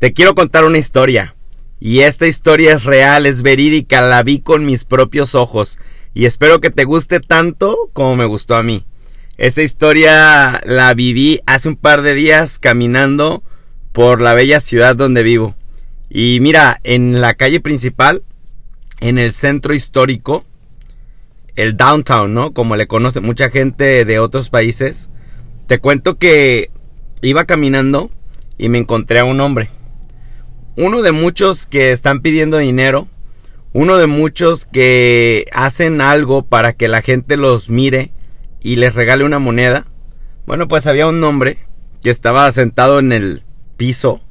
[0.00, 1.36] Te quiero contar una historia.
[1.78, 5.78] Y esta historia es real, es verídica, la vi con mis propios ojos.
[6.14, 8.86] Y espero que te guste tanto como me gustó a mí.
[9.36, 13.42] Esta historia la viví hace un par de días caminando
[13.92, 15.54] por la bella ciudad donde vivo.
[16.08, 18.22] Y mira, en la calle principal,
[19.00, 20.46] en el centro histórico,
[21.56, 22.54] el downtown, ¿no?
[22.54, 25.10] Como le conoce mucha gente de otros países.
[25.66, 26.70] Te cuento que
[27.20, 28.10] iba caminando
[28.56, 29.68] y me encontré a un hombre
[30.80, 33.06] uno de muchos que están pidiendo dinero,
[33.74, 38.12] uno de muchos que hacen algo para que la gente los mire
[38.62, 39.86] y les regale una moneda.
[40.46, 41.58] Bueno, pues había un hombre
[42.02, 43.42] que estaba sentado en el
[43.76, 44.22] piso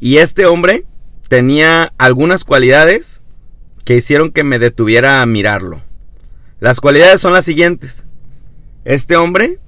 [0.00, 0.86] y este hombre
[1.28, 3.22] tenía algunas cualidades
[3.84, 5.82] que hicieron que me detuviera a mirarlo.
[6.58, 8.04] Las cualidades son las siguientes.
[8.84, 9.60] Este hombre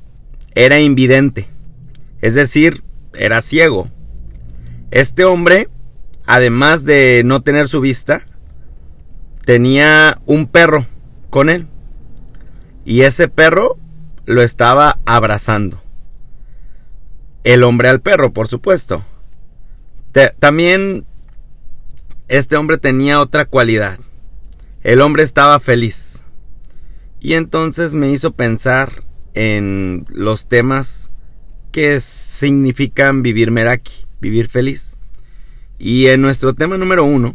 [0.56, 1.46] era invidente,
[2.20, 2.82] es decir,
[3.14, 3.88] era ciego.
[4.90, 5.68] Este hombre
[6.26, 8.26] además de no tener su vista,
[9.44, 10.86] tenía un perro
[11.30, 11.66] con él.
[12.84, 13.78] Y ese perro
[14.24, 15.82] lo estaba abrazando.
[17.44, 19.04] El hombre al perro, por supuesto.
[20.38, 21.06] también
[22.28, 23.98] este hombre tenía otra cualidad.
[24.82, 26.22] El hombre estaba feliz.
[27.20, 31.10] Y entonces me hizo pensar en los temas
[31.70, 34.98] que significan vivir Meraki, vivir feliz.
[35.84, 37.34] Y en nuestro tema número uno,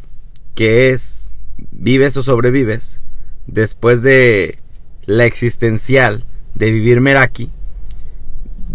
[0.56, 1.34] que es
[1.72, 3.02] vives o sobrevives,
[3.46, 4.60] después de
[5.06, 6.24] la existencial
[6.56, 7.52] de vivir Meraki,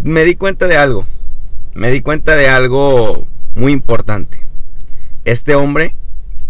[0.05, 1.07] me di cuenta de algo.
[1.73, 4.47] Me di cuenta de algo muy importante.
[5.25, 5.97] Este hombre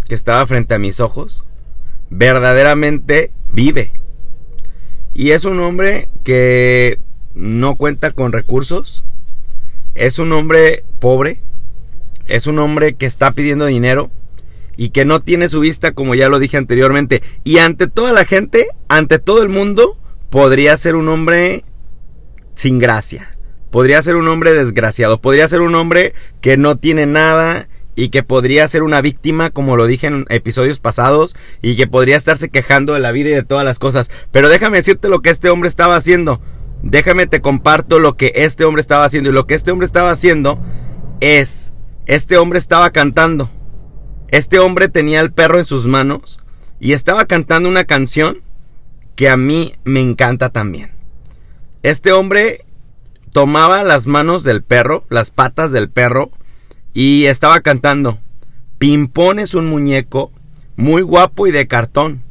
[0.05, 1.45] que estaba frente a mis ojos,
[2.09, 3.93] verdaderamente vive.
[5.13, 6.99] Y es un hombre que
[7.33, 9.05] no cuenta con recursos.
[9.95, 11.42] Es un hombre pobre
[12.27, 14.11] es un hombre que está pidiendo dinero
[14.75, 17.21] y que no tiene su vista como ya lo dije anteriormente.
[17.43, 19.97] Y ante toda la gente, ante todo el mundo,
[20.29, 21.63] podría ser un hombre
[22.55, 23.29] sin gracia.
[23.71, 25.19] Podría ser un hombre desgraciado.
[25.19, 29.75] Podría ser un hombre que no tiene nada y que podría ser una víctima, como
[29.75, 33.43] lo dije en episodios pasados, y que podría estarse quejando de la vida y de
[33.43, 34.09] todas las cosas.
[34.31, 36.41] Pero déjame decirte lo que este hombre estaba haciendo.
[36.81, 39.29] Déjame te comparto lo que este hombre estaba haciendo.
[39.29, 40.59] Y lo que este hombre estaba haciendo
[41.19, 41.73] es
[42.05, 43.49] este hombre estaba cantando.
[44.27, 46.41] Este hombre tenía el perro en sus manos
[46.79, 48.37] y estaba cantando una canción
[49.15, 50.91] que a mí me encanta también.
[51.81, 52.65] Este hombre
[53.31, 56.31] tomaba las manos del perro, las patas del perro,
[56.93, 58.19] y estaba cantando.
[58.77, 60.31] Pimpón es un muñeco
[60.75, 62.23] muy guapo y de cartón.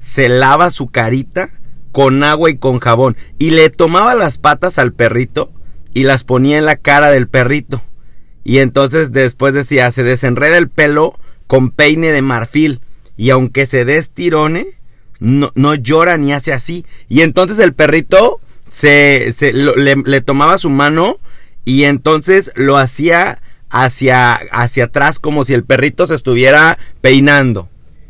[0.00, 1.50] Se lava su carita
[1.92, 5.52] con agua y con jabón y le tomaba las patas al perrito
[5.94, 7.82] y las ponía en la cara del perrito.
[8.44, 12.80] Y entonces después decía, se desenreda el pelo con peine de marfil.
[13.16, 14.66] Y aunque se destirone,
[15.20, 16.84] no, no llora ni hace así.
[17.08, 18.40] Y entonces el perrito
[18.72, 21.18] se, le, tomaba su mano
[21.64, 27.68] y entonces lo hacía hacia, hacia atrás como si el perrito se estuviera peinando.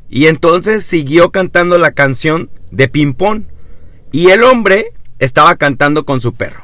[0.08, 3.48] Y entonces siguió cantando la canción de Pimpón.
[4.12, 6.62] Y el hombre estaba cantando con su perro.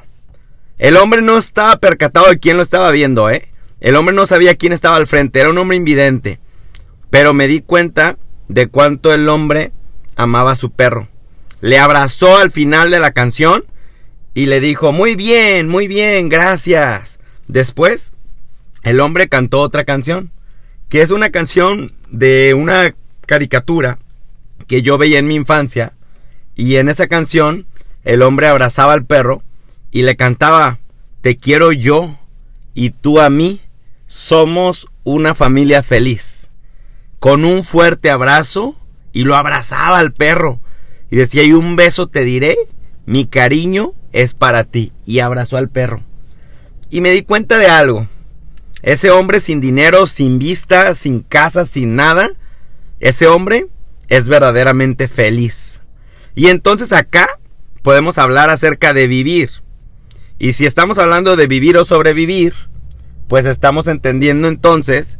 [0.78, 3.47] El hombre no estaba percatado de quién lo estaba viendo, ¿eh?
[3.80, 6.40] El hombre no sabía quién estaba al frente, era un hombre invidente.
[7.10, 8.16] Pero me di cuenta
[8.48, 9.72] de cuánto el hombre
[10.16, 11.08] amaba a su perro.
[11.60, 13.64] Le abrazó al final de la canción
[14.34, 17.18] y le dijo, muy bien, muy bien, gracias.
[17.46, 18.12] Después,
[18.82, 20.32] el hombre cantó otra canción,
[20.88, 22.94] que es una canción de una
[23.26, 23.98] caricatura
[24.66, 25.92] que yo veía en mi infancia.
[26.54, 27.66] Y en esa canción,
[28.04, 29.42] el hombre abrazaba al perro
[29.90, 30.78] y le cantaba,
[31.20, 32.18] te quiero yo
[32.74, 33.60] y tú a mí
[34.08, 36.50] somos una familia feliz.
[37.20, 38.76] Con un fuerte abrazo
[39.12, 40.60] y lo abrazaba al perro
[41.10, 42.56] y decía, y un beso te diré,
[43.06, 44.92] mi cariño es para ti.
[45.06, 46.02] Y abrazó al perro.
[46.90, 48.06] Y me di cuenta de algo.
[48.82, 52.30] Ese hombre sin dinero, sin vista, sin casa, sin nada,
[53.00, 53.66] ese hombre
[54.08, 55.82] es verdaderamente feliz.
[56.34, 57.28] Y entonces acá
[57.82, 59.50] podemos hablar acerca de vivir.
[60.38, 62.54] Y si estamos hablando de vivir o sobrevivir,
[63.28, 65.18] pues estamos entendiendo entonces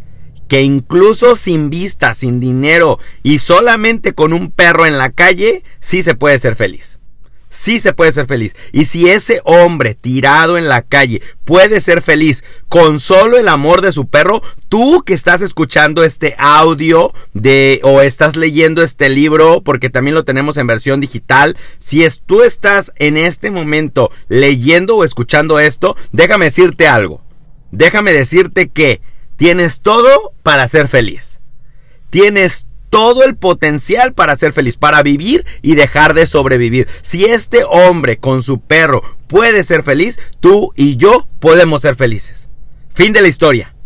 [0.49, 6.03] que incluso sin vista, sin dinero y solamente con un perro en la calle, sí
[6.03, 6.99] se puede ser feliz.
[7.51, 8.55] Sí se puede ser feliz.
[8.73, 13.81] Y si ese hombre tirado en la calle puede ser feliz con solo el amor
[13.81, 19.63] de su perro, tú que estás escuchando este audio de o estás leyendo este libro,
[19.63, 24.97] porque también lo tenemos en versión digital, si es, tú estás en este momento leyendo
[24.97, 27.28] o escuchando esto, déjame decirte algo
[27.71, 29.01] déjame decirte que
[29.39, 31.39] Tienes todo para ser feliz.
[32.11, 36.89] Tienes todo el potencial para ser feliz, para vivir y dejar de sobrevivir.
[37.03, 42.49] Si este hombre con su perro puede ser feliz, tú y yo podemos ser felices.
[42.93, 43.77] Fin de la historia.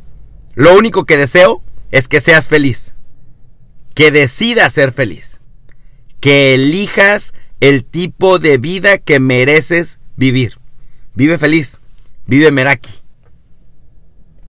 [0.55, 2.95] Lo único que deseo es que seas feliz.
[3.95, 5.43] Que decidas ser feliz.
[6.19, 10.59] Que elijas el tipo de vida que mereces vivir.
[11.15, 11.79] Vive feliz.
[12.25, 13.02] Vive Meraki.